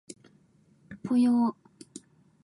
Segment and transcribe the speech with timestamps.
[1.03, 1.55] ぽよー